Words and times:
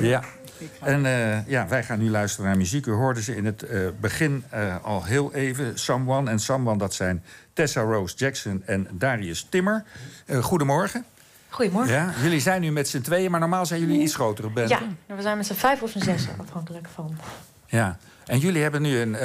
Ja. 0.00 0.22
En 0.80 1.04
uh, 1.04 1.46
ja, 1.46 1.68
wij 1.68 1.84
gaan 1.84 1.98
nu 1.98 2.10
luisteren 2.10 2.46
naar 2.46 2.56
muziek. 2.56 2.86
U 2.86 2.92
hoorde 2.92 3.22
ze 3.22 3.36
in 3.36 3.44
het 3.44 3.64
uh, 3.70 3.88
begin 4.00 4.44
uh, 4.54 4.84
al 4.84 5.04
heel 5.04 5.34
even. 5.34 5.78
Someone 5.78 6.30
en 6.30 6.38
Someone, 6.38 6.78
dat 6.78 6.94
zijn 6.94 7.22
Tessa 7.52 7.80
Rose 7.80 8.16
Jackson 8.16 8.62
en 8.66 8.88
Darius 8.90 9.46
Timmer. 9.48 9.84
goedemorgen. 10.40 11.04
Goedemorgen. 11.48 11.92
Ja, 11.92 12.12
jullie 12.22 12.40
zijn 12.40 12.60
nu 12.60 12.70
met 12.70 12.88
z'n 12.88 13.00
tweeën, 13.00 13.30
maar 13.30 13.40
normaal 13.40 13.66
zijn 13.66 13.80
jullie 13.80 14.00
iets 14.00 14.14
grotere 14.14 14.50
band. 14.50 14.68
Ja, 14.68 14.80
we 15.06 15.22
zijn 15.22 15.36
met 15.36 15.46
z'n 15.46 15.54
vijf 15.54 15.82
of 15.82 15.90
z'n 15.90 15.98
zes, 15.98 16.26
afhankelijk 16.38 16.88
van. 16.94 17.18
Ja, 17.66 17.98
en 18.26 18.38
jullie 18.38 18.62
hebben 18.62 18.82
nu 18.82 18.98
een, 18.98 19.16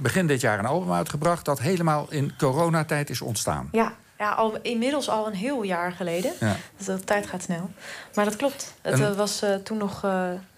begin 0.00 0.26
dit 0.26 0.40
jaar 0.40 0.58
een 0.58 0.66
album 0.66 0.92
uitgebracht... 0.92 1.44
dat 1.44 1.60
helemaal 1.60 2.06
in 2.10 2.32
coronatijd 2.38 3.10
is 3.10 3.20
ontstaan. 3.20 3.68
Ja, 3.72 3.92
ja, 4.18 4.30
al, 4.30 4.56
inmiddels 4.62 5.08
al 5.08 5.26
een 5.26 5.34
heel 5.34 5.62
jaar 5.62 5.92
geleden. 5.92 6.32
Ja. 6.40 6.56
Dus 6.76 6.86
de 6.86 7.04
tijd 7.04 7.26
gaat 7.26 7.42
snel. 7.42 7.70
Maar 8.14 8.24
dat 8.24 8.36
klopt. 8.36 8.74
Het 8.82 9.16
was 9.16 9.42
toen 9.62 9.78
nog 9.78 10.04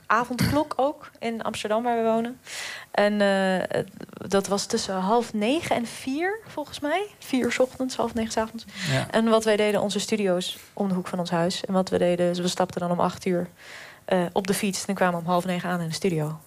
avondklok 0.08 0.72
ook 0.76 1.10
in 1.18 1.42
Amsterdam, 1.42 1.82
waar 1.82 1.96
we 1.96 2.02
wonen. 2.02 2.40
En 2.90 3.20
uh, 3.20 3.82
dat 4.28 4.46
was 4.46 4.66
tussen 4.66 4.94
half 4.94 5.34
negen 5.34 5.76
en 5.76 5.86
vier, 5.86 6.38
volgens 6.46 6.80
mij. 6.80 7.06
Vier 7.18 7.44
uur 7.44 7.56
ochtends, 7.58 7.96
half 7.96 8.14
negen 8.14 8.32
s 8.32 8.36
avonds. 8.36 8.64
Ja. 8.90 9.06
En 9.10 9.28
wat 9.28 9.44
wij 9.44 9.56
deden, 9.56 9.80
onze 9.80 10.00
studio's 10.00 10.58
om 10.72 10.88
de 10.88 10.94
hoek 10.94 11.06
van 11.06 11.18
ons 11.18 11.30
huis. 11.30 11.64
En 11.64 11.72
wat 11.72 11.88
we 11.88 11.98
deden, 11.98 12.42
we 12.42 12.48
stapten 12.48 12.80
dan 12.80 12.90
om 12.90 13.00
acht 13.00 13.26
uur 13.26 13.48
op 14.32 14.46
de 14.46 14.54
fiets. 14.54 14.84
En 14.84 14.94
kwamen 14.94 15.20
om 15.20 15.26
half 15.26 15.44
negen 15.44 15.70
aan 15.70 15.80
in 15.80 15.88
de 15.88 15.94
studio. 15.94 16.38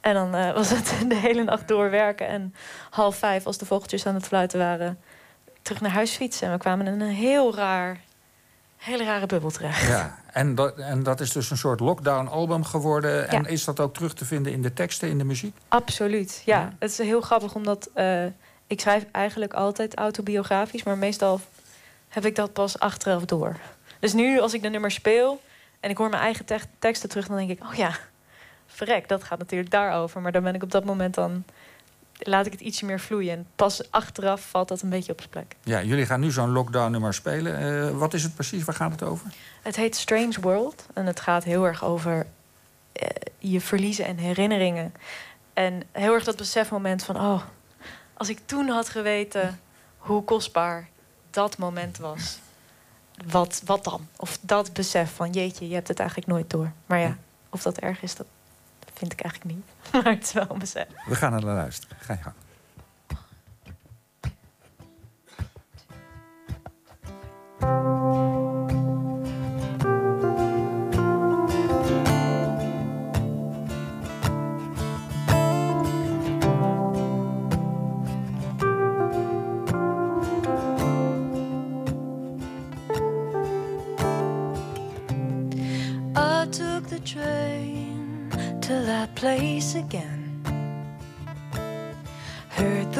En 0.00 0.14
dan 0.14 0.30
was 0.30 0.70
het 0.70 0.94
de 1.08 1.14
hele 1.14 1.44
nacht 1.44 1.68
doorwerken. 1.68 2.26
En 2.26 2.54
half 2.90 3.16
vijf, 3.16 3.46
als 3.46 3.58
de 3.58 3.66
vogeltjes 3.66 4.06
aan 4.06 4.14
het 4.14 4.26
fluiten 4.26 4.58
waren, 4.58 4.98
terug 5.64 5.80
naar 5.80 5.90
huis 5.90 6.10
fietsen. 6.10 6.46
En 6.46 6.52
we 6.52 6.58
kwamen 6.58 6.86
in 6.86 7.00
een 7.00 7.08
heel 7.08 7.54
raar 7.54 8.00
hele 8.84 9.04
rare 9.04 9.26
bubbel 9.26 9.50
terecht. 9.50 9.86
Ja, 9.86 10.18
en 10.32 10.54
dat, 10.54 10.78
en 10.78 11.02
dat 11.02 11.20
is 11.20 11.32
dus 11.32 11.50
een 11.50 11.56
soort 11.56 11.80
lockdown-album 11.80 12.64
geworden. 12.64 13.28
En 13.28 13.46
is 13.46 13.64
dat 13.64 13.80
ook 13.80 13.94
terug 13.94 14.14
te 14.14 14.24
vinden 14.24 14.52
in 14.52 14.62
de 14.62 14.72
teksten, 14.72 15.08
in 15.08 15.18
de 15.18 15.24
muziek? 15.24 15.56
Absoluut, 15.68 16.42
ja. 16.44 16.72
Het 16.78 16.90
is 16.90 16.98
heel 16.98 17.20
grappig, 17.20 17.54
omdat 17.54 17.90
uh, 17.94 18.24
ik 18.66 18.80
schrijf 18.80 19.06
eigenlijk 19.12 19.52
altijd 19.52 19.94
autobiografisch... 19.96 20.82
maar 20.82 20.98
meestal 20.98 21.40
heb 22.08 22.24
ik 22.24 22.36
dat 22.36 22.52
pas 22.52 22.78
achteraf 22.78 23.24
door. 23.24 23.56
Dus 23.98 24.12
nu, 24.12 24.40
als 24.40 24.54
ik 24.54 24.62
de 24.62 24.68
nummer 24.68 24.90
speel 24.90 25.40
en 25.80 25.90
ik 25.90 25.96
hoor 25.96 26.08
mijn 26.08 26.22
eigen 26.22 26.44
teksten 26.78 27.08
terug... 27.08 27.26
dan 27.26 27.36
denk 27.36 27.50
ik, 27.50 27.62
oh 27.62 27.74
ja, 27.74 27.96
verrek, 28.66 29.08
dat 29.08 29.24
gaat 29.24 29.38
natuurlijk 29.38 29.70
daarover. 29.70 30.20
Maar 30.20 30.32
dan 30.32 30.42
ben 30.42 30.54
ik 30.54 30.62
op 30.62 30.70
dat 30.70 30.84
moment 30.84 31.14
dan 31.14 31.44
laat 32.18 32.46
ik 32.46 32.52
het 32.52 32.60
ietsje 32.60 32.84
meer 32.84 33.00
vloeien. 33.00 33.32
En 33.36 33.46
pas 33.56 33.90
achteraf 33.90 34.48
valt 34.50 34.68
dat 34.68 34.82
een 34.82 34.88
beetje 34.88 35.12
op 35.12 35.18
zijn 35.18 35.30
plek. 35.30 35.56
Ja, 35.62 35.82
jullie 35.82 36.06
gaan 36.06 36.20
nu 36.20 36.30
zo'n 36.30 36.52
lockdown-nummer 36.52 37.14
spelen. 37.14 37.62
Uh, 37.62 37.98
wat 37.98 38.14
is 38.14 38.22
het 38.22 38.34
precies? 38.34 38.64
Waar 38.64 38.74
gaat 38.74 38.90
het 38.90 39.02
over? 39.02 39.26
Het 39.62 39.76
heet 39.76 39.96
Strange 39.96 40.40
World. 40.40 40.86
En 40.94 41.06
het 41.06 41.20
gaat 41.20 41.44
heel 41.44 41.64
erg 41.64 41.84
over 41.84 42.26
uh, 43.02 43.08
je 43.38 43.60
verliezen 43.60 44.04
en 44.04 44.16
herinneringen. 44.16 44.94
En 45.52 45.82
heel 45.92 46.14
erg 46.14 46.24
dat 46.24 46.36
besefmoment 46.36 47.04
van... 47.04 47.16
oh, 47.16 47.42
als 48.14 48.28
ik 48.28 48.38
toen 48.44 48.68
had 48.68 48.88
geweten 48.88 49.60
hoe 49.98 50.24
kostbaar 50.24 50.88
dat 51.30 51.58
moment 51.58 51.98
was... 51.98 52.38
Wat, 53.26 53.62
wat 53.64 53.84
dan? 53.84 54.08
Of 54.16 54.38
dat 54.40 54.72
besef 54.72 55.14
van 55.14 55.30
jeetje, 55.30 55.68
je 55.68 55.74
hebt 55.74 55.88
het 55.88 55.98
eigenlijk 55.98 56.28
nooit 56.28 56.50
door. 56.50 56.72
Maar 56.86 56.98
ja, 56.98 57.16
of 57.48 57.62
dat 57.62 57.78
erg 57.78 58.02
is, 58.02 58.14
dat 58.14 58.26
vind 59.06 59.12
ik 59.12 59.20
eigenlijk 59.20 59.56
niet. 59.56 59.64
Maar 59.92 60.12
het 60.12 60.22
is 60.22 60.32
wel 60.32 60.56
besef. 60.58 60.86
We 61.06 61.14
gaan 61.14 61.30
naar 61.30 61.42
luisteren. 61.42 61.96
Ga 62.00 62.12
je 62.12 62.22
gang. 62.22 62.34
Again. 89.72 90.44
Heard 92.50 92.93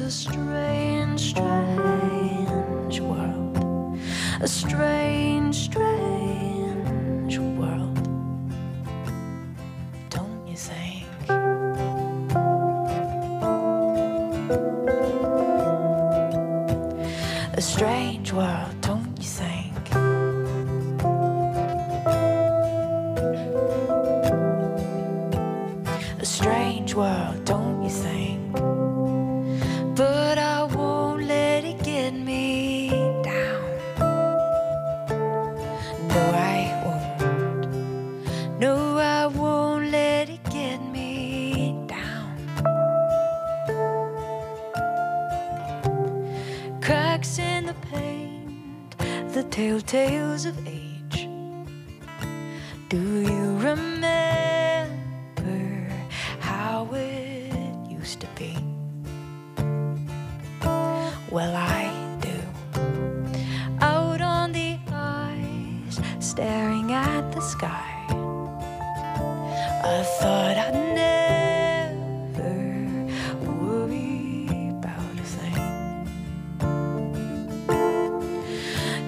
A 0.00 0.10
strange, 0.10 1.30
strange 1.30 3.00
world. 3.00 3.98
A 4.40 4.46
strange, 4.46 4.97
let 32.10 32.24
me 32.24 32.88
down. 33.22 33.68
No, 36.08 36.22
I 36.34 36.82
won't. 36.84 38.58
No, 38.58 38.96
I 38.96 39.26
won't 39.26 39.90
let 39.90 40.30
it 40.30 40.42
get 40.44 40.80
me 40.90 41.76
down. 41.86 42.38
Cracks 46.80 47.38
in 47.38 47.66
the 47.66 47.74
paint, 47.92 48.96
the 49.34 49.44
telltales 49.44 50.46
of 50.46 50.66
age 50.66 50.87
sky, 67.68 67.90
I 69.84 70.02
thought 70.18 70.56
I'd 70.56 70.74
never 70.94 72.56
worry 73.44 74.70
about 74.70 75.14
a 75.18 75.26
thing. 75.34 75.62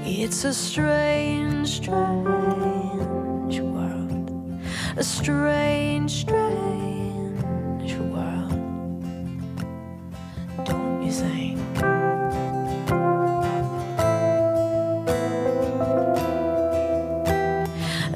It's 0.04 0.44
a 0.44 0.52
strange, 0.52 1.68
strange 1.68 3.60
world. 3.60 4.30
A 4.96 5.04
strange, 5.04 6.10
strange 6.10 7.94
world. 8.12 8.50
Don't 10.64 11.02
you 11.02 11.12
think? 11.12 11.99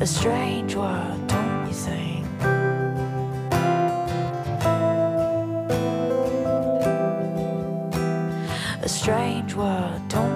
A 0.04 0.06
strange 0.06 0.76
world, 0.76 1.26
don't 1.28 1.66
you 1.66 1.72
think? 1.72 2.26
A 8.82 8.86
strange 8.86 9.54
world, 9.54 10.06
don't 10.10 10.33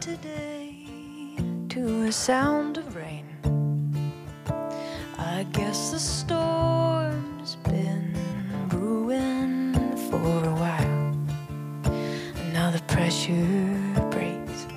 today 0.00 0.86
to 1.68 2.02
a 2.02 2.12
sound 2.12 2.78
of 2.78 2.94
rain. 2.94 3.26
I 5.18 5.44
guess 5.50 5.90
the 5.90 5.98
storm's 5.98 7.56
been 7.64 8.14
brewing 8.68 9.74
for 10.08 10.44
a 10.44 10.54
while. 10.54 11.12
And 12.36 12.52
now 12.52 12.70
the 12.70 12.80
pressure 12.86 13.80
breaks. 14.12 14.68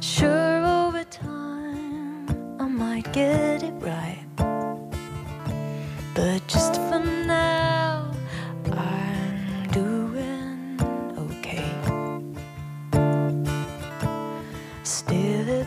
Sure, 0.00 0.64
over 0.64 1.04
time, 1.04 2.58
I 2.58 2.66
might 2.66 3.12
get 3.12 3.62
it 3.62 3.74
right. 3.82 4.24
But 6.14 6.46
just 6.46 6.76
for 6.88 7.00
now, 7.00 7.15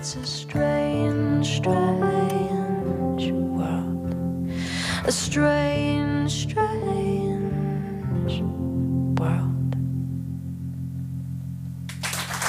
it's 0.09 0.15
a 0.15 0.25
strange, 0.25 1.57
strange 1.57 3.31
world. 3.31 4.49
A 5.05 5.11
strange, 5.11 6.49
strange 6.49 6.68